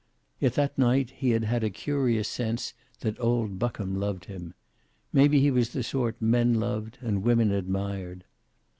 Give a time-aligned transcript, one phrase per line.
[0.39, 4.55] Yet that night he had had a curious sense that old Buckham loved him.
[5.13, 8.23] Maybe he was the sort men loved and women admired.